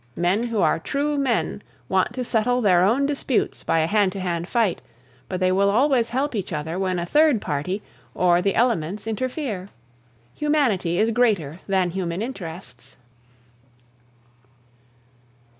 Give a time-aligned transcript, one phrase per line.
[0.15, 4.19] Men who are true men want to settle their own disputes by a hand to
[4.19, 4.81] hand fight,
[5.29, 7.83] but they will always help each other when a third party
[8.15, 9.69] or the elements interfere.
[10.33, 12.97] Humanity is greater than human interests.